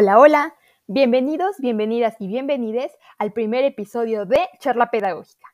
[0.00, 0.54] Hola, hola,
[0.86, 5.48] bienvenidos, bienvenidas y bienvenides al primer episodio de Charla Pedagógica.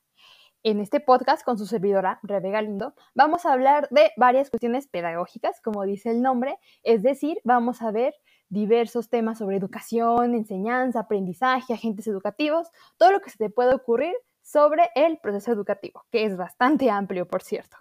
[0.63, 5.63] En este podcast con su servidora, Rebe Galindo, vamos a hablar de varias cuestiones pedagógicas,
[5.63, 8.13] como dice el nombre, es decir, vamos a ver
[8.51, 14.15] diversos temas sobre educación, enseñanza, aprendizaje, agentes educativos, todo lo que se te puede ocurrir
[14.43, 17.79] sobre el proceso educativo, que es bastante amplio, por cierto.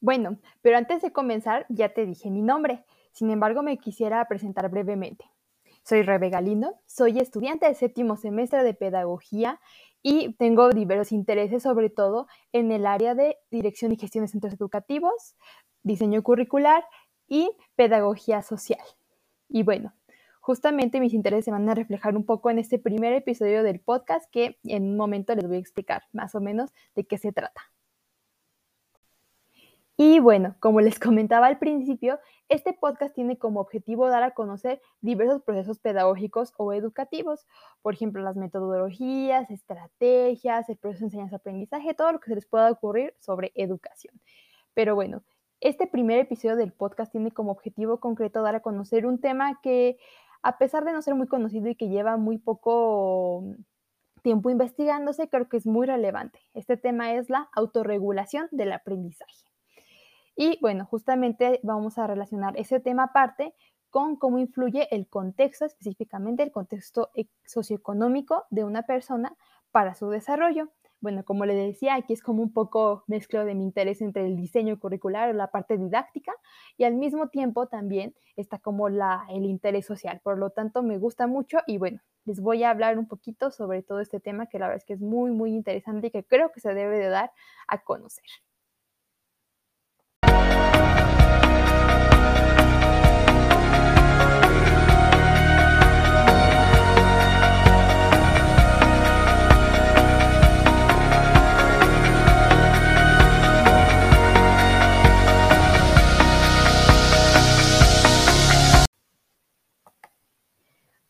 [0.00, 2.84] Bueno, pero antes de comenzar, ya te dije mi nombre.
[3.12, 5.24] Sin embargo, me quisiera presentar brevemente.
[5.84, 9.60] Soy Rebe Galindo, soy estudiante de séptimo semestre de Pedagogía
[10.02, 14.54] y tengo diversos intereses, sobre todo en el área de dirección y gestión de centros
[14.54, 15.36] educativos,
[15.82, 16.84] diseño curricular
[17.28, 18.84] y pedagogía social.
[19.48, 19.94] Y bueno,
[20.40, 24.30] justamente mis intereses se van a reflejar un poco en este primer episodio del podcast
[24.30, 27.60] que en un momento les voy a explicar más o menos de qué se trata.
[30.02, 34.80] Y bueno, como les comentaba al principio, este podcast tiene como objetivo dar a conocer
[35.02, 37.46] diversos procesos pedagógicos o educativos,
[37.82, 42.70] por ejemplo, las metodologías, estrategias, el proceso de enseñanza-aprendizaje, todo lo que se les pueda
[42.70, 44.18] ocurrir sobre educación.
[44.72, 45.22] Pero bueno,
[45.60, 49.98] este primer episodio del podcast tiene como objetivo concreto dar a conocer un tema que,
[50.42, 53.44] a pesar de no ser muy conocido y que lleva muy poco
[54.22, 56.40] tiempo investigándose, creo que es muy relevante.
[56.54, 59.49] Este tema es la autorregulación del aprendizaje.
[60.42, 63.54] Y bueno, justamente vamos a relacionar ese tema aparte
[63.90, 69.36] con cómo influye el contexto, específicamente el contexto e, socioeconómico de una persona
[69.70, 70.70] para su desarrollo.
[71.02, 74.36] Bueno, como le decía, aquí es como un poco mezclo de mi interés entre el
[74.36, 76.32] diseño curricular, la parte didáctica,
[76.78, 80.22] y al mismo tiempo también está como la, el interés social.
[80.24, 83.82] Por lo tanto, me gusta mucho y bueno, les voy a hablar un poquito sobre
[83.82, 86.50] todo este tema que la verdad es que es muy, muy interesante y que creo
[86.50, 87.30] que se debe de dar
[87.68, 88.24] a conocer.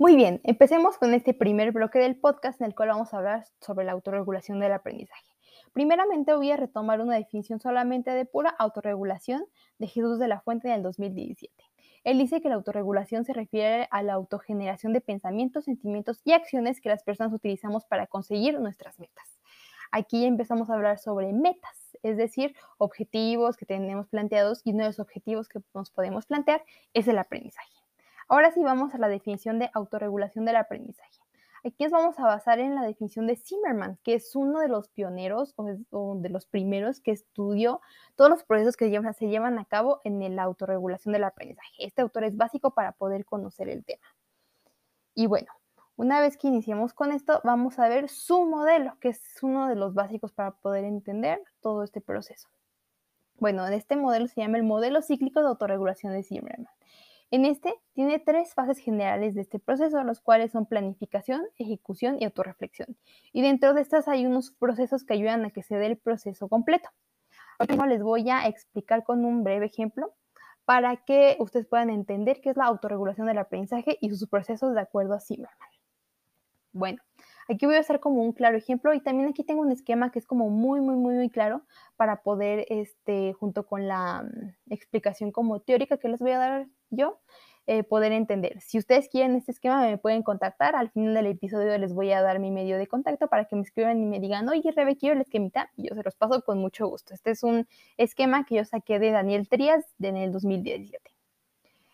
[0.01, 3.45] Muy bien, empecemos con este primer bloque del podcast en el cual vamos a hablar
[3.61, 5.27] sobre la autorregulación del aprendizaje.
[5.75, 9.45] Primeramente voy a retomar una definición solamente de pura autorregulación
[9.79, 11.53] de Jesús de la Fuente del 2017.
[12.05, 16.81] Él dice que la autorregulación se refiere a la autogeneración de pensamientos, sentimientos y acciones
[16.81, 19.39] que las personas utilizamos para conseguir nuestras metas.
[19.93, 24.89] Aquí empezamos a hablar sobre metas, es decir, objetivos que tenemos planteados y uno de
[24.89, 27.80] los objetivos que nos podemos plantear es el aprendizaje.
[28.31, 31.19] Ahora sí vamos a la definición de autorregulación del aprendizaje.
[31.65, 34.89] Aquí nos vamos a basar en la definición de Zimmerman, que es uno de los
[34.89, 37.81] pioneros o, de los primeros que estudió
[38.15, 41.73] todos los procesos que se llevan a cabo en la autorregulación del aprendizaje.
[41.81, 44.07] Este autor es básico para poder conocer el tema.
[45.17, 45.49] Y bueno,
[45.97, 49.75] una vez que iniciemos con esto, vamos a ver su modelo, que es uno de
[49.75, 52.49] los básicos para poder entender todo este proceso.
[53.41, 56.69] Bueno, este modelo se llama el modelo cíclico de autorregulación de Zimmerman.
[57.33, 62.25] En este tiene tres fases generales de este proceso, los cuales son planificación, ejecución y
[62.25, 62.97] autorreflexión.
[63.33, 66.49] Y dentro de estas hay unos procesos que ayudan a que se dé el proceso
[66.49, 66.89] completo.
[67.59, 70.15] Ahora les voy a explicar con un breve ejemplo
[70.65, 74.81] para que ustedes puedan entender qué es la autorregulación del aprendizaje y sus procesos de
[74.81, 75.69] acuerdo a Zimmerman.
[76.73, 77.03] Bueno,
[77.51, 80.19] aquí voy a hacer como un claro ejemplo y también aquí tengo un esquema que
[80.19, 81.63] es como muy, muy, muy, muy claro
[81.97, 86.67] para poder, este, junto con la mm, explicación como teórica que les voy a dar
[86.91, 87.21] yo
[87.67, 88.61] eh, poder entender.
[88.61, 90.75] Si ustedes quieren este esquema, me pueden contactar.
[90.75, 93.63] Al final del episodio les voy a dar mi medio de contacto para que me
[93.63, 95.71] escriban y me digan, oye, Rebe, quiero el esquemita.
[95.77, 97.15] Y yo se los paso con mucho gusto.
[97.15, 101.13] Este es un esquema que yo saqué de Daniel Trías en el 2017.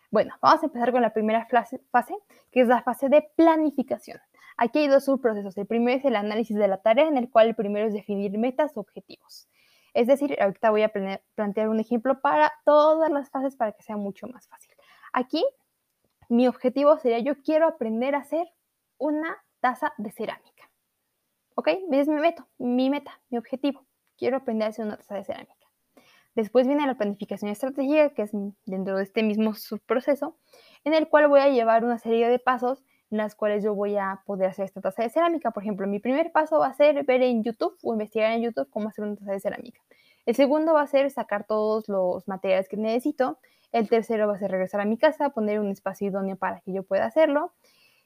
[0.09, 1.47] Bueno, vamos a empezar con la primera
[1.91, 2.15] fase,
[2.51, 4.19] que es la fase de planificación.
[4.57, 5.55] Aquí hay dos subprocesos.
[5.57, 8.37] El primero es el análisis de la tarea, en el cual el primero es definir
[8.37, 9.47] metas o objetivos.
[9.93, 10.91] Es decir, ahorita voy a
[11.35, 14.73] plantear un ejemplo para todas las fases para que sea mucho más fácil.
[15.13, 15.43] Aquí
[16.29, 18.47] mi objetivo sería, yo quiero aprender a hacer
[18.97, 20.69] una taza de cerámica.
[21.55, 21.69] ¿Ok?
[21.91, 23.85] Es mi meta, mi meta, mi objetivo.
[24.17, 25.53] Quiero aprender a hacer una taza de cerámica.
[26.35, 28.31] Después viene la planificación estratégica, que es
[28.65, 30.37] dentro de este mismo subproceso,
[30.83, 34.21] en el cual voy a llevar una serie de pasos las cuales yo voy a
[34.25, 35.51] poder hacer esta taza de cerámica.
[35.51, 38.69] Por ejemplo, mi primer paso va a ser ver en YouTube o investigar en YouTube
[38.69, 39.81] cómo hacer una taza de cerámica.
[40.25, 43.39] El segundo va a ser sacar todos los materiales que necesito.
[43.71, 46.73] El tercero va a ser regresar a mi casa, poner un espacio idóneo para que
[46.73, 47.53] yo pueda hacerlo.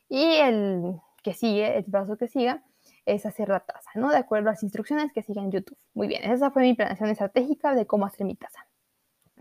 [0.07, 2.63] Y el que sigue, el paso que siga,
[3.05, 4.09] es hacer la taza, ¿no?
[4.09, 5.77] De acuerdo a las instrucciones que sigan en YouTube.
[5.93, 8.67] Muy bien, esa fue mi planeación estratégica de cómo hacer mi taza.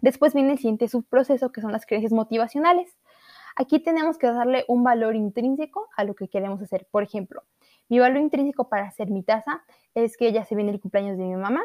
[0.00, 2.96] Después viene el siguiente subproceso, que son las creencias motivacionales.
[3.56, 6.86] Aquí tenemos que darle un valor intrínseco a lo que queremos hacer.
[6.90, 7.42] Por ejemplo,
[7.88, 9.62] mi valor intrínseco para hacer mi taza
[9.94, 11.62] es que ya se viene el cumpleaños de mi mamá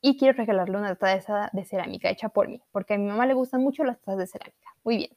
[0.00, 3.34] y quiero regalarle una taza de cerámica hecha por mí, porque a mi mamá le
[3.34, 4.70] gustan mucho las tazas de cerámica.
[4.84, 5.10] Muy bien.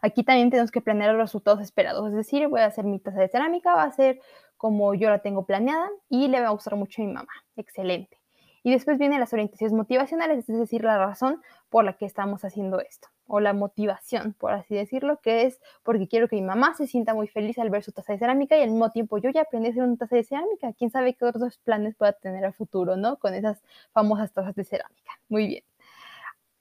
[0.00, 3.20] Aquí también tenemos que planear los resultados esperados, es decir, voy a hacer mi taza
[3.20, 4.20] de cerámica, va a ser
[4.56, 7.32] como yo la tengo planeada y le va a gustar mucho a mi mamá.
[7.56, 8.21] Excelente.
[8.62, 12.80] Y después vienen las orientaciones motivacionales, es decir, la razón por la que estamos haciendo
[12.80, 16.86] esto, o la motivación, por así decirlo, que es porque quiero que mi mamá se
[16.86, 19.42] sienta muy feliz al ver su taza de cerámica y al mismo tiempo yo ya
[19.42, 20.72] aprendí a hacer una taza de cerámica.
[20.74, 23.16] ¿Quién sabe qué otros planes pueda tener al futuro, ¿no?
[23.16, 23.62] Con esas
[23.92, 25.12] famosas tazas de cerámica.
[25.28, 25.64] Muy bien.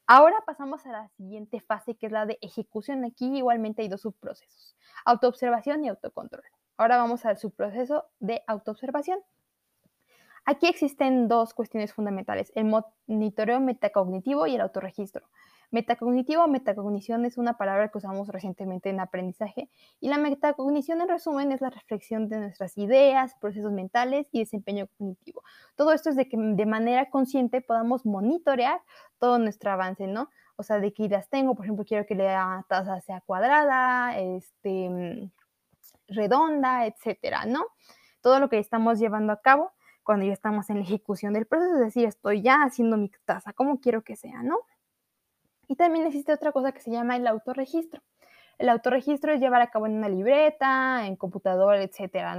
[0.08, 3.06] Ahora pasamos a la siguiente fase, que es la de ejecución.
[3.06, 4.76] Aquí igualmente hay dos subprocesos,
[5.06, 6.44] autoobservación y autocontrol.
[6.76, 9.20] Ahora vamos al subproceso de autoobservación.
[10.46, 15.28] Aquí existen dos cuestiones fundamentales, el monitoreo metacognitivo y el autorregistro.
[15.70, 19.70] Metacognitivo o metacognición es una palabra que usamos recientemente en aprendizaje
[20.02, 24.88] y la metacognición en resumen es la reflexión de nuestras ideas, procesos mentales y desempeño
[24.98, 25.44] cognitivo.
[25.76, 28.82] Todo esto es de que de manera consciente podamos monitorear
[29.20, 30.30] todo nuestro avance, ¿no?
[30.58, 35.32] O sea, de qué ideas tengo, por ejemplo, quiero que la taza sea cuadrada, este,
[36.08, 37.66] redonda, etcétera, ¿no?
[38.22, 39.72] Todo lo que estamos llevando a cabo
[40.12, 43.54] cuando ya estamos en la ejecución del proceso, es decir, estoy ya haciendo mi taza,
[43.54, 44.58] como quiero que sea, ¿no?
[45.70, 48.02] Y también existe otra cosa que se llama el autorregistro.
[48.58, 52.36] El autorregistro es llevar a cabo en una libreta, en computador, etcétera.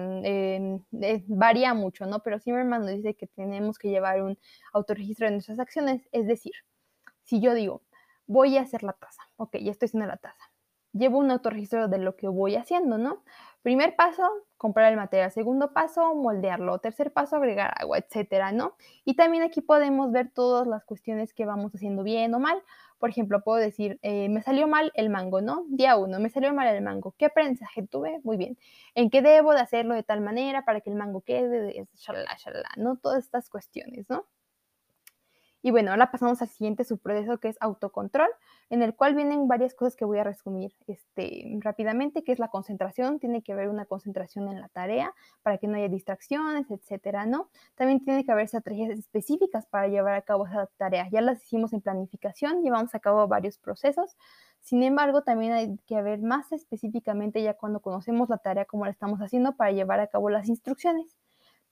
[1.28, 2.22] varía mucho, ¿no?
[2.22, 4.38] Pero Zimmerman nos dice que tenemos que llevar un
[4.74, 6.06] autorregistro de nuestras acciones.
[6.12, 6.52] Es decir,
[7.22, 7.80] si yo digo,
[8.26, 10.52] voy a hacer la taza, ok, ya estoy haciendo la taza.
[10.92, 13.24] Llevo un autorregistro de lo que voy haciendo, ¿no?
[13.62, 15.30] Primer paso, comprar el material.
[15.30, 16.78] Segundo paso, moldearlo.
[16.78, 18.76] Tercer paso, agregar agua, etcétera, ¿no?
[19.04, 22.62] Y también aquí podemos ver todas las cuestiones que vamos haciendo bien o mal.
[22.98, 25.64] Por ejemplo, puedo decir, eh, me salió mal el mango, ¿no?
[25.68, 27.14] Día uno, me salió mal el mango.
[27.18, 28.20] ¿Qué aprendizaje tuve?
[28.24, 28.58] Muy bien.
[28.94, 31.86] ¿En qué debo de hacerlo de tal manera para que el mango quede?
[31.94, 32.96] Shalala, shalala, ¿no?
[32.96, 34.26] Todas estas cuestiones, ¿no?
[35.62, 38.28] Y bueno, ahora pasamos al siguiente subproceso que es autocontrol,
[38.68, 42.48] en el cual vienen varias cosas que voy a resumir este, rápidamente, que es la
[42.48, 47.26] concentración, tiene que haber una concentración en la tarea para que no haya distracciones, etcétera,
[47.26, 47.48] ¿no?
[47.76, 51.08] También tiene que haber estrategias específicas para llevar a cabo esa tarea.
[51.10, 54.16] Ya las hicimos en planificación, llevamos a cabo varios procesos.
[54.60, 58.90] Sin embargo, también hay que haber más específicamente ya cuando conocemos la tarea, como la
[58.90, 61.16] estamos haciendo para llevar a cabo las instrucciones.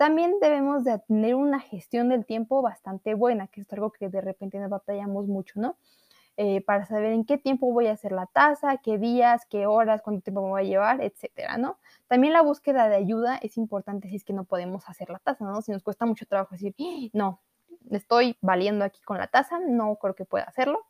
[0.00, 4.22] También debemos de tener una gestión del tiempo bastante buena, que es algo que de
[4.22, 5.76] repente nos batallamos mucho, ¿no?
[6.38, 10.00] Eh, para saber en qué tiempo voy a hacer la tasa, qué días, qué horas,
[10.00, 11.76] cuánto tiempo me voy a llevar, etcétera, ¿no?
[12.08, 15.44] También la búsqueda de ayuda es importante si es que no podemos hacer la tasa,
[15.44, 15.60] ¿no?
[15.60, 17.10] Si nos cuesta mucho trabajo decir, ¡Ah!
[17.12, 17.42] no,
[17.90, 20.86] estoy valiendo aquí con la tasa, no creo que pueda hacerlo,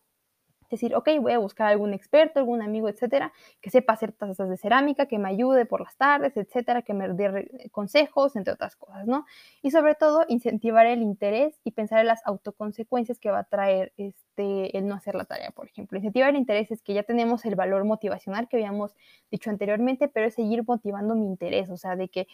[0.70, 4.56] decir, ok, voy a buscar algún experto, algún amigo, etcétera, que sepa hacer tazas de
[4.56, 9.06] cerámica, que me ayude por las tardes, etcétera, que me dé consejos, entre otras cosas,
[9.06, 9.26] ¿no?
[9.62, 13.92] Y sobre todo, incentivar el interés y pensar en las autoconsecuencias que va a traer
[13.97, 15.99] este, el no hacer la tarea, por ejemplo.
[15.99, 18.94] Incentivar el interés es que ya tenemos el valor motivacional que habíamos
[19.30, 22.26] dicho anteriormente, pero es seguir motivando mi interés, o sea, de que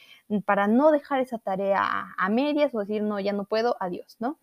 [0.44, 4.38] para no dejar esa tarea a medias o decir, no, ya no puedo, adiós, ¿no?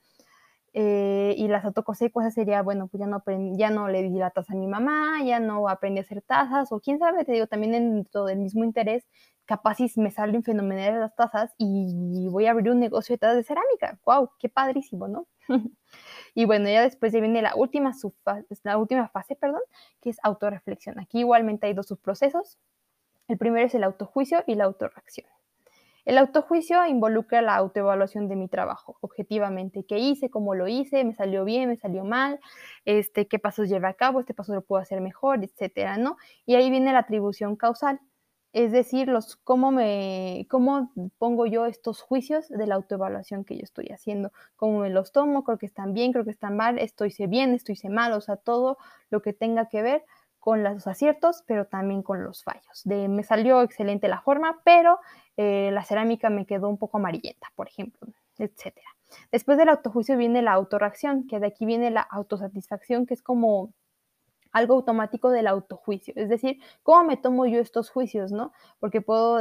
[0.76, 3.24] Eh, y las autoconsecuencias sería, bueno, pues ya no,
[3.56, 6.72] ya no le di la taza a mi mamá, ya no aprendí a hacer tazas,
[6.72, 9.08] o quién sabe, te digo, también dentro del mismo interés,
[9.46, 13.38] capaz si me salen fenomenales las tazas y voy a abrir un negocio de tazas
[13.38, 14.00] de cerámica.
[14.06, 14.32] ¡Wow!
[14.40, 15.28] ¡Qué padrísimo, ¿no?
[16.36, 17.92] y bueno, ya después ya viene la última,
[18.64, 19.62] la última fase, perdón,
[20.02, 21.00] que es autorreflexión.
[21.00, 22.58] Aquí igualmente hay dos subprocesos.
[23.28, 25.28] El primero es el autojuicio y la autorreacción.
[26.06, 31.16] El autojuicio involucra la autoevaluación de mi trabajo, objetivamente, qué hice, cómo lo hice, me
[31.16, 32.40] salió bien, me salió mal,
[32.86, 36.18] este, qué pasos llevé a cabo, este paso lo puedo hacer mejor, etcétera, ¿no?
[36.46, 38.02] Y ahí viene la atribución causal,
[38.52, 43.64] es decir, los, cómo, me, cómo pongo yo estos juicios de la autoevaluación que yo
[43.64, 47.14] estoy haciendo, cómo me los tomo, creo que están bien, creo que están mal, estoy
[47.28, 48.78] bien, estoy mal, o sea, todo
[49.10, 50.06] lo que tenga que ver
[50.44, 52.82] con los aciertos, pero también con los fallos.
[52.84, 55.00] De, me salió excelente la forma, pero
[55.38, 58.76] eh, la cerámica me quedó un poco amarillenta, por ejemplo, etc.
[59.32, 63.74] Después del autojuicio viene la autorreacción, que de aquí viene la autosatisfacción, que es como
[64.52, 66.14] algo automático del autojuicio.
[66.18, 68.52] Es decir, ¿cómo me tomo yo estos juicios, no?
[68.82, 69.40] Porque puedo,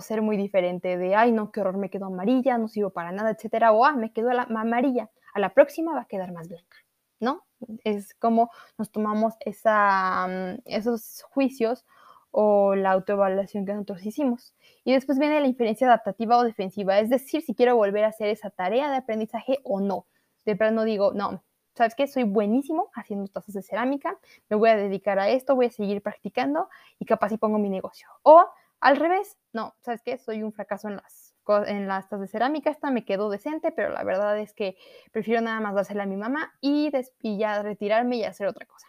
[0.00, 3.32] ser muy diferente de, ay, no, qué horror, me quedó amarilla, no sirvo para nada,
[3.32, 6.78] etcétera, o, ah, me quedó la, amarilla, a la próxima va a quedar más blanca,
[7.20, 7.44] ¿no?
[7.84, 11.84] Es como nos tomamos esa, mm, esos juicios
[12.30, 14.54] o la autoevaluación que nosotros hicimos.
[14.84, 18.28] Y después viene la inferencia adaptativa o defensiva, es decir, si quiero volver a hacer
[18.28, 20.06] esa tarea de aprendizaje o no.
[20.44, 21.42] De no digo, no,
[21.74, 22.06] ¿sabes qué?
[22.06, 26.02] Soy buenísimo haciendo tazas de cerámica, me voy a dedicar a esto, voy a seguir
[26.02, 28.08] practicando y capaz y pongo mi negocio.
[28.22, 28.44] O
[28.80, 30.18] al revés, no, ¿sabes qué?
[30.18, 31.19] Soy un fracaso en las,
[31.66, 34.76] en las de cerámica, esta me quedó decente, pero la verdad es que
[35.12, 36.90] prefiero nada más dársela a mi mamá y,
[37.22, 38.88] y ya retirarme y hacer otra cosa.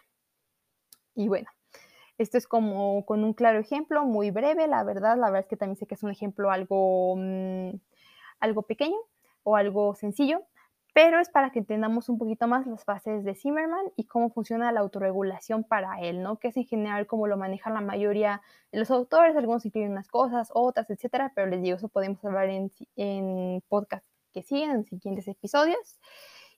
[1.14, 1.48] Y bueno,
[2.18, 5.56] esto es como con un claro ejemplo, muy breve, la verdad, la verdad es que
[5.56, 7.70] también sé que es un ejemplo algo, mm,
[8.40, 8.96] algo pequeño
[9.42, 10.42] o algo sencillo,
[10.92, 14.72] pero es para que entendamos un poquito más las fases de Zimmerman y cómo funciona
[14.72, 16.38] la autorregulación para él, ¿no?
[16.38, 20.08] Que es en general cómo lo manejan la mayoría de los autores, algunos incluyen unas
[20.08, 24.84] cosas, otras, etcétera, pero les digo, eso podemos hablar en, en podcast que siguen, en
[24.84, 25.98] siguientes episodios.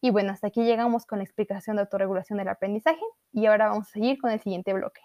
[0.01, 3.89] Y bueno, hasta aquí llegamos con la explicación de autorregulación del aprendizaje y ahora vamos
[3.89, 5.01] a seguir con el siguiente bloque.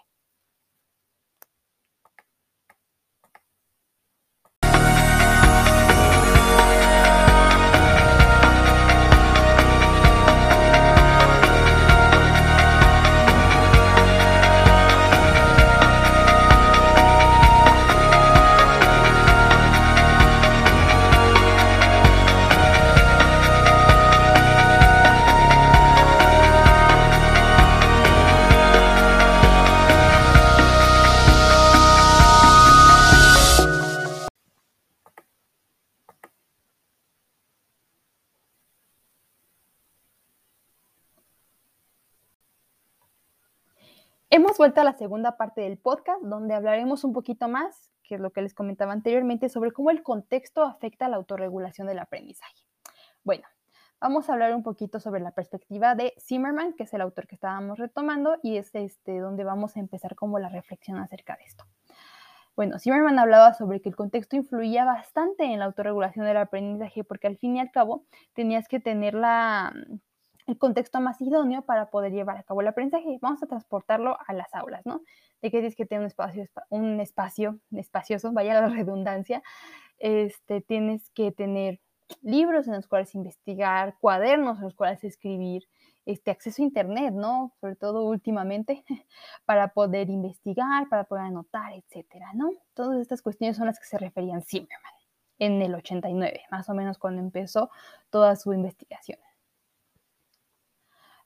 [44.32, 48.20] Hemos vuelto a la segunda parte del podcast donde hablaremos un poquito más, que es
[48.20, 52.62] lo que les comentaba anteriormente, sobre cómo el contexto afecta a la autorregulación del aprendizaje.
[53.24, 53.42] Bueno,
[54.00, 57.34] vamos a hablar un poquito sobre la perspectiva de Zimmerman, que es el autor que
[57.34, 61.64] estábamos retomando, y es este, donde vamos a empezar como la reflexión acerca de esto.
[62.54, 67.26] Bueno, Zimmerman hablaba sobre que el contexto influía bastante en la autorregulación del aprendizaje, porque
[67.26, 69.72] al fin y al cabo tenías que tener la,
[70.46, 73.18] el contexto más idóneo para poder llevar a cabo el aprendizaje.
[73.20, 75.02] Vamos a transportarlo a las aulas, ¿no?
[75.42, 79.42] De que tienes que tener un espacio, un espacio espacioso, vaya la redundancia,
[79.98, 81.80] este, tienes que tener
[82.22, 85.68] libros en los cuales investigar, cuadernos en los cuales escribir,
[86.06, 87.52] este acceso a internet, ¿no?
[87.60, 88.84] Sobre todo últimamente,
[89.44, 92.50] para poder investigar, para poder anotar, etcétera, ¿no?
[92.74, 94.92] Todas estas cuestiones son las que se referían Zimmerman
[95.38, 97.70] en el 89, más o menos cuando empezó
[98.10, 99.18] toda su investigación.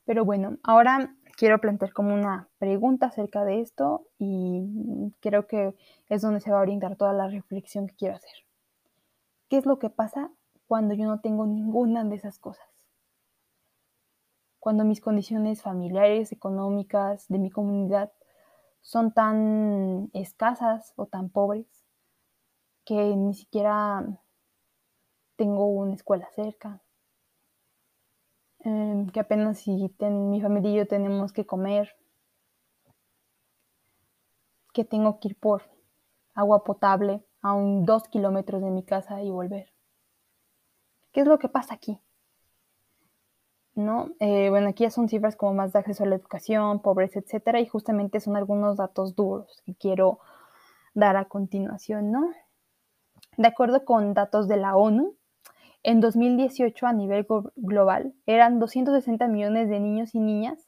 [0.05, 5.75] Pero bueno, ahora quiero plantear como una pregunta acerca de esto y creo que
[6.09, 8.33] es donde se va a orientar toda la reflexión que quiero hacer.
[9.49, 10.31] ¿Qué es lo que pasa
[10.67, 12.67] cuando yo no tengo ninguna de esas cosas?
[14.59, 18.13] Cuando mis condiciones familiares, económicas, de mi comunidad
[18.81, 21.67] son tan escasas o tan pobres
[22.85, 24.07] que ni siquiera
[25.37, 26.84] tengo una escuela cerca,
[28.65, 31.95] Em, que apenas si mi familia y yo tenemos que comer,
[34.73, 35.63] que tengo que ir por
[36.35, 39.71] agua potable a un dos kilómetros de mi casa y volver.
[41.13, 42.01] ¿Qué es lo que pasa aquí?
[43.75, 44.09] ¿No?
[44.19, 47.61] Eh, bueno, aquí ya son cifras como más de acceso a la educación, pobreza, etcétera,
[47.61, 50.21] y justamente son algunos datos duros que quiero
[50.95, 52.31] dar a continuación, ¿no?
[53.37, 55.17] De acuerdo con datos de la ONU,
[55.85, 57.27] en 2018, a nivel
[57.57, 60.67] global, eran 260 millones de niños y niñas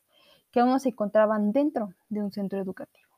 [0.52, 3.08] que aún no se encontraban dentro de un centro educativo.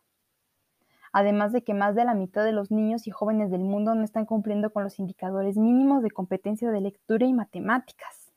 [1.12, 4.05] Además de que más de la mitad de los niños y jóvenes del mundo no
[4.05, 8.33] están cumpliendo con los indicadores mínimos de competencia de lectura y matemáticas.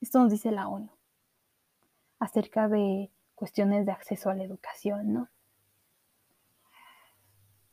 [0.00, 0.90] Esto nos dice la ONU
[2.18, 5.28] acerca de cuestiones de acceso a la educación, ¿no?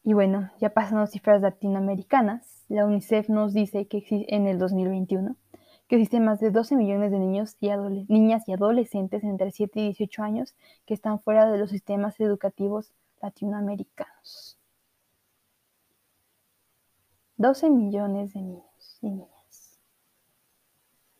[0.07, 5.35] Y bueno, ya pasando a cifras latinoamericanas, la UNICEF nos dice que en el 2021
[5.89, 7.67] que existen más de 12 millones de niños y
[8.07, 12.93] niñas y adolescentes entre 7 y 18 años que están fuera de los sistemas educativos
[13.21, 14.57] latinoamericanos.
[17.35, 19.81] 12 millones de niños y niñas.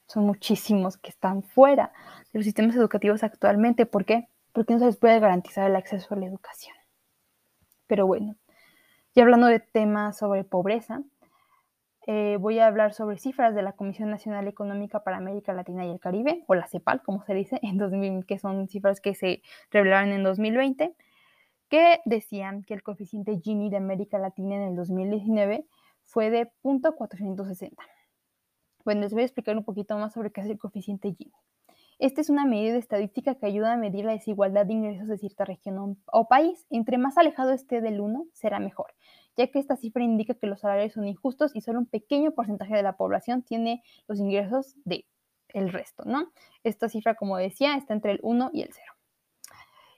[0.06, 1.92] Son muchísimos que están fuera
[2.32, 3.86] de los sistemas educativos actualmente.
[3.86, 4.30] ¿Por qué?
[4.54, 6.78] Porque no se les puede garantizar el acceso a la educación.
[7.88, 8.38] Pero bueno,
[9.18, 11.02] y hablando de temas sobre pobreza,
[12.06, 15.90] eh, voy a hablar sobre cifras de la Comisión Nacional Económica para América Latina y
[15.90, 19.42] el Caribe, o la CEPAL, como se dice, en 2000, que son cifras que se
[19.72, 20.94] revelaron en 2020,
[21.68, 25.66] que decían que el coeficiente Gini de América Latina en el 2019
[26.04, 27.72] fue de 0.460.
[28.86, 31.34] Bueno, les voy a explicar un poquito más sobre qué es el coeficiente Gini.
[32.00, 35.46] Esta es una medida estadística que ayuda a medir la desigualdad de ingresos de cierta
[35.46, 36.68] región o, país.
[36.70, 38.94] Entre más alejado esté del 1, será mejor,
[39.36, 42.76] ya que esta cifra indica que los salarios son injustos y solo un pequeño porcentaje
[42.76, 45.06] de la población tiene los ingresos de
[45.54, 46.32] resto, ¿no?
[46.64, 48.94] Esta cifra, como decía, está entre el 1 y el 0.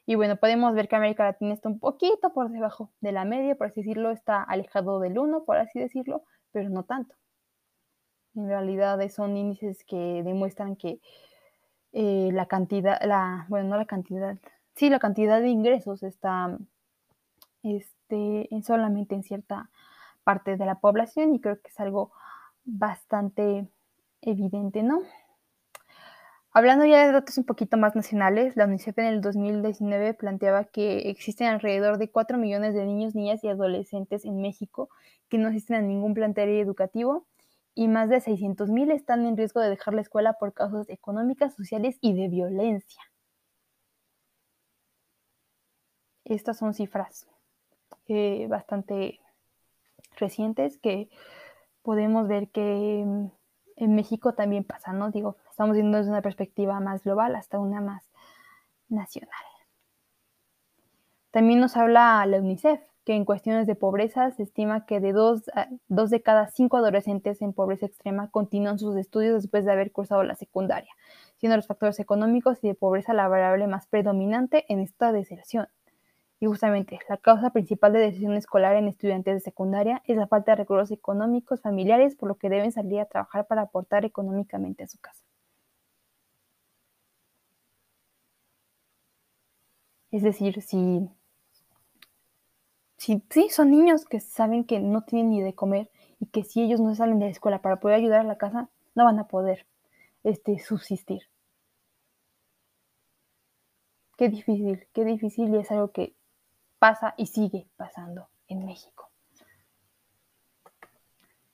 [0.06, 3.56] Y bueno, podemos ver que América Latina está un poquito por debajo de la media,
[3.56, 7.16] por así decirlo, está alejado del 1, por así decirlo, pero no tanto.
[8.36, 11.02] En realidad son índices que demuestran que
[11.92, 14.38] eh, la cantidad, la, bueno, no la cantidad,
[14.76, 16.58] sí, la cantidad de ingresos está
[17.64, 19.70] este, solamente en cierta
[20.24, 22.12] parte de la población y creo que es algo
[22.64, 23.68] bastante
[24.22, 25.02] evidente, ¿no?
[26.52, 31.10] Hablando ya de datos un poquito más nacionales, la UNICEF en el 2019 planteaba que
[31.10, 34.90] existen alrededor de 4 millones de niños, niñas y adolescentes en México
[35.30, 37.28] que no asisten a ningún plantel educativo
[37.80, 41.56] y más de 600 mil están en riesgo de dejar la escuela por causas económicas,
[41.56, 43.02] sociales y de violencia.
[46.26, 47.26] Estas son cifras
[48.10, 49.22] eh, bastante
[50.18, 51.10] recientes que
[51.82, 53.28] podemos ver que mm,
[53.78, 55.10] en México también pasa, ¿no?
[55.10, 58.12] Digo, estamos viendo desde una perspectiva más global hasta una más
[58.90, 59.46] nacional.
[61.32, 65.42] También nos habla la UNICEF que en cuestiones de pobreza se estima que de dos,
[65.88, 70.22] dos de cada cinco adolescentes en pobreza extrema continúan sus estudios después de haber cursado
[70.22, 70.92] la secundaria,
[71.38, 75.70] siendo los factores económicos y de pobreza la variable más predominante en esta deserción.
[76.40, 80.52] Y justamente la causa principal de deserción escolar en estudiantes de secundaria es la falta
[80.52, 84.88] de recursos económicos familiares, por lo que deben salir a trabajar para aportar económicamente a
[84.88, 85.24] su casa.
[90.12, 91.10] Es decir, si
[93.00, 96.62] si sí, son niños que saben que no tienen ni de comer y que si
[96.62, 99.28] ellos no salen de la escuela para poder ayudar a la casa, no van a
[99.28, 99.66] poder
[100.24, 101.22] este, subsistir.
[104.18, 106.14] Qué difícil, qué difícil y es algo que
[106.78, 109.10] pasa y sigue pasando en México.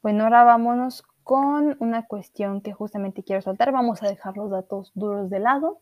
[0.02, 3.72] Bueno, ahora vámonos con una cuestión que justamente quiero saltar.
[3.72, 5.80] Vamos a dejar los datos duros de lado,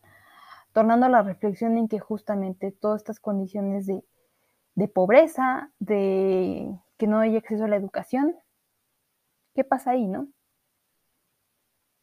[0.74, 4.04] tornando la reflexión en que justamente todas estas condiciones de
[4.74, 8.36] de pobreza, de que no hay acceso a la educación.
[9.54, 10.28] ¿Qué pasa ahí, no?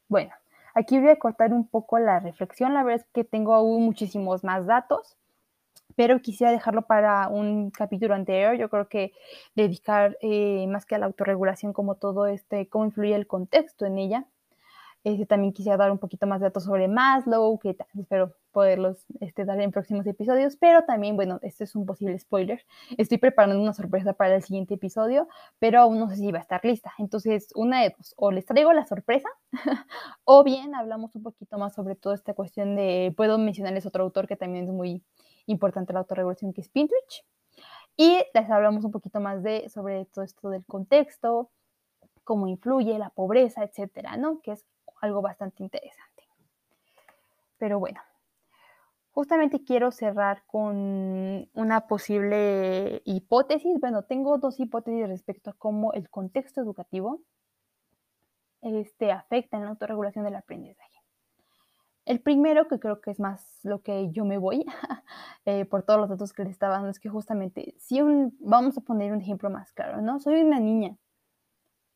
[0.07, 0.31] Bueno,
[0.73, 2.73] aquí voy a cortar un poco la reflexión.
[2.73, 5.17] La verdad es que tengo aún muchísimos más datos,
[5.95, 8.55] pero quisiera dejarlo para un capítulo anterior.
[8.55, 9.13] Yo creo que
[9.55, 13.97] dedicar eh, más que a la autorregulación como todo este, cómo influye el contexto en
[13.97, 14.25] ella,
[15.03, 19.45] este, también quisiera dar un poquito más de datos sobre Maslow, que espero poderlos este,
[19.45, 22.63] dar en próximos episodios, pero también, bueno, este es un posible spoiler.
[22.97, 25.27] Estoy preparando una sorpresa para el siguiente episodio,
[25.59, 26.93] pero aún no sé si va a estar lista.
[26.99, 29.29] Entonces, una de dos, o les traigo la sorpresa,
[30.23, 34.27] o bien hablamos un poquito más sobre toda esta cuestión de, puedo mencionarles otro autor
[34.27, 35.03] que también es muy
[35.47, 37.25] importante la autorregulación, que es Pinterest,
[37.97, 41.49] y les hablamos un poquito más de, sobre todo esto del contexto,
[42.23, 44.41] cómo influye la pobreza, etcétera, ¿no?
[44.41, 44.65] Que es
[45.01, 46.23] algo bastante interesante.
[47.57, 47.99] Pero bueno,
[49.11, 53.79] justamente quiero cerrar con una posible hipótesis.
[53.79, 57.21] Bueno, tengo dos hipótesis respecto a cómo el contexto educativo
[58.61, 60.89] este, afecta en la autorregulación del aprendizaje.
[62.05, 64.65] El primero, que creo que es más lo que yo me voy
[65.45, 68.77] eh, por todos los datos que les estaba dando, es que justamente, si un, vamos
[68.77, 70.19] a poner un ejemplo más claro, ¿no?
[70.19, 70.97] Soy una niña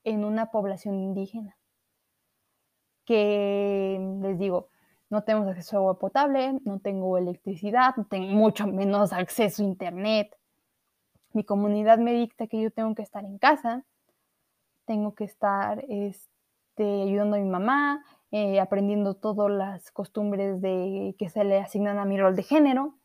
[0.03, 1.57] en una población indígena
[3.05, 4.69] que les digo,
[5.09, 9.65] no tenemos acceso a agua potable, no tengo electricidad, no tengo mucho menos acceso a
[9.65, 10.35] internet.
[11.33, 13.85] Mi comunidad me dicta que yo tengo que estar en casa,
[14.85, 21.29] tengo que estar este, ayudando a mi mamá, eh, aprendiendo todas las costumbres de, que
[21.29, 22.95] se le asignan a mi rol de género,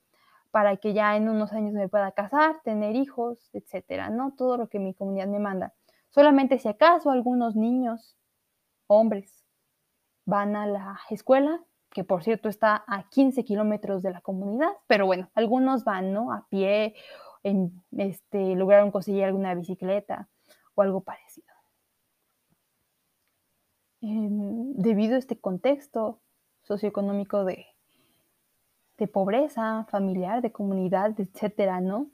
[0.50, 4.32] para que ya en unos años me pueda casar, tener hijos, etcétera, ¿no?
[4.36, 5.74] Todo lo que mi comunidad me manda.
[6.08, 8.16] Solamente si acaso algunos niños,
[8.88, 9.39] hombres,
[10.30, 15.04] van a la escuela, que por cierto está a 15 kilómetros de la comunidad, pero
[15.04, 16.32] bueno, algunos van, ¿no?
[16.32, 16.94] A pie,
[17.42, 20.28] en, este, lograron conseguir alguna bicicleta
[20.74, 21.50] o algo parecido.
[24.02, 26.20] debido a este contexto
[26.62, 27.66] socioeconómico de,
[28.96, 32.06] de pobreza familiar, de comunidad, etcétera, ¿no?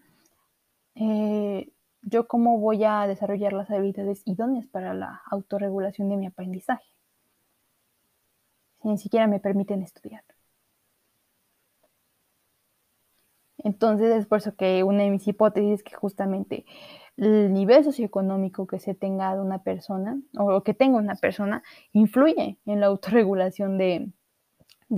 [0.97, 1.71] Eh,
[2.03, 6.96] yo cómo voy a desarrollar las habilidades idóneas para la autorregulación de mi aprendizaje
[8.87, 10.23] ni siquiera me permiten estudiar.
[13.59, 16.65] Entonces es por eso que una de mis hipótesis es que justamente
[17.17, 22.59] el nivel socioeconómico que se tenga de una persona o que tenga una persona influye
[22.67, 24.13] en la autorregulación de,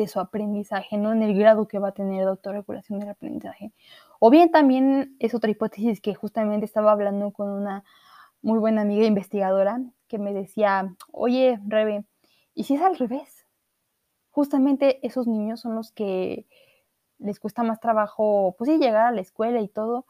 [0.06, 3.72] su aprendizaje, no en el grado que va a tener de autorregulación del aprendizaje.
[4.20, 7.84] O bien también es otra hipótesis que justamente estaba hablando con una
[8.42, 12.04] muy buena amiga investigadora que me decía, oye, Rebe,
[12.54, 13.37] ¿y si es al revés?
[14.38, 16.46] Justamente esos niños son los que
[17.18, 20.06] les cuesta más trabajo, pues sí, llegar a la escuela y todo,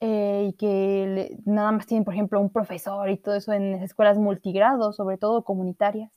[0.00, 4.18] eh, y que nada más tienen, por ejemplo, un profesor y todo eso en escuelas
[4.18, 6.12] multigrados, sobre todo comunitarias.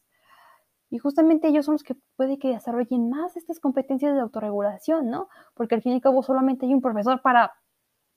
[0.89, 5.29] Y justamente ellos son los que puede que desarrollen más estas competencias de autorregulación, ¿no?
[5.53, 7.53] Porque al fin y al cabo solamente hay un profesor para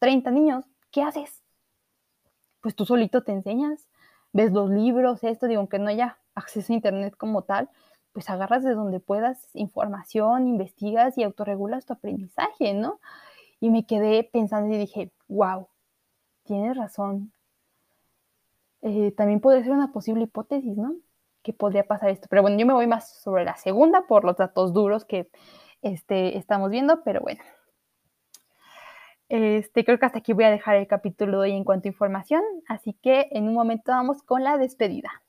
[0.01, 0.65] 30 niños.
[0.91, 1.45] ¿Qué haces?
[2.61, 3.89] Pues tú solito te enseñas,
[4.33, 7.71] ves los libros, esto, digo, aunque no haya acceso a Internet como tal,
[8.17, 12.99] pues agarras de donde puedas información, investigas y autorregulas tu aprendizaje, ¿no?
[13.61, 15.69] Y me quedé pensando y dije, wow,
[16.45, 17.31] tienes razón.
[18.81, 20.95] Eh, también puede ser una posible hipótesis, ¿no?
[21.43, 22.27] Que podría pasar esto.
[22.31, 25.29] Pero bueno, yo me voy más sobre la segunda por los datos duros que
[25.83, 27.43] este, estamos viendo, pero bueno.
[29.29, 31.93] Este, creo que hasta aquí voy a dejar el capítulo de hoy en cuanto a
[31.93, 35.23] información, así que en un momento vamos con la despedida.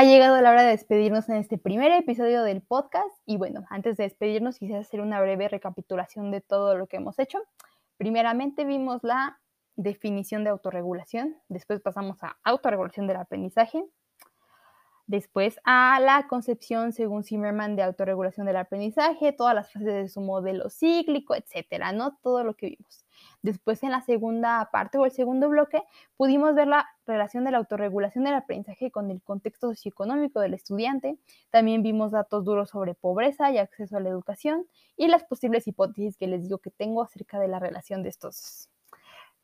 [0.00, 3.98] Ha llegado la hora de despedirnos en este primer episodio del podcast y bueno, antes
[3.98, 7.38] de despedirnos quisiera hacer una breve recapitulación de todo lo que hemos hecho.
[7.98, 9.38] Primeramente vimos la
[9.76, 13.84] definición de autorregulación, después pasamos a autorregulación del aprendizaje,
[15.06, 20.22] después a la concepción según Zimmerman de autorregulación del aprendizaje, todas las fases de su
[20.22, 22.16] modelo cíclico, etcétera, ¿no?
[22.22, 23.04] Todo lo que vimos.
[23.42, 25.82] Después, en la segunda parte o el segundo bloque,
[26.16, 31.18] pudimos ver la relación de la autorregulación del aprendizaje con el contexto socioeconómico del estudiante.
[31.50, 36.16] También vimos datos duros sobre pobreza y acceso a la educación y las posibles hipótesis
[36.16, 38.68] que les digo que tengo acerca de la relación de estos.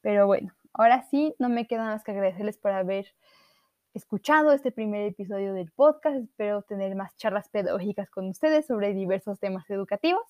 [0.01, 3.15] Pero bueno, ahora sí, no me queda más que agradecerles por haber
[3.95, 6.17] escuchado este primer episodio del podcast.
[6.17, 10.23] Espero tener más charlas pedagógicas con ustedes sobre diversos temas educativos.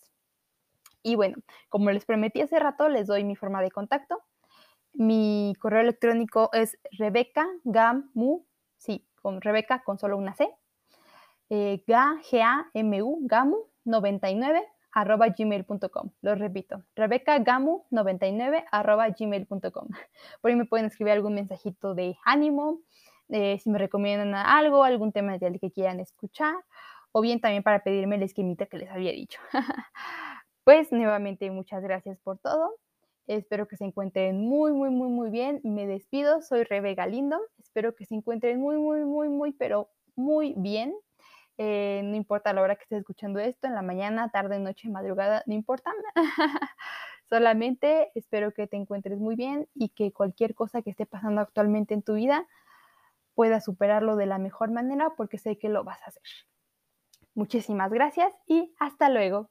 [1.07, 1.37] Y bueno,
[1.69, 4.25] como les prometí hace rato, les doy mi forma de contacto.
[4.92, 8.45] Mi correo electrónico es Rebeca Gamu,
[8.77, 10.49] sí, con Rebeca con solo una C,
[11.49, 16.11] eh, G-A-M-U, Gamu 99 arroba gmail.com.
[16.23, 19.88] Lo repito, Rebeca Gamu 99 arroba gmail.com.
[20.40, 22.81] Por ahí me pueden escribir algún mensajito de ánimo,
[23.29, 26.57] eh, si me recomiendan algo, algún tema del que quieran escuchar,
[27.12, 29.38] o bien también para pedirme el esquemita que les había dicho.
[30.66, 32.74] Pues nuevamente muchas gracias por todo.
[33.29, 35.61] Espero que se encuentren muy, muy, muy, muy bien.
[35.62, 36.42] Me despido.
[36.42, 37.38] Soy Rebe Galindo.
[37.61, 40.92] Espero que se encuentren muy, muy, muy, muy, pero muy bien.
[41.57, 45.44] Eh, no importa la hora que estés escuchando esto, en la mañana, tarde, noche, madrugada,
[45.46, 45.92] no importa.
[47.31, 51.94] Solamente espero que te encuentres muy bien y que cualquier cosa que esté pasando actualmente
[51.94, 52.44] en tu vida
[53.37, 56.24] puedas superarlo de la mejor manera porque sé que lo vas a hacer.
[57.35, 59.48] Muchísimas gracias y hasta luego.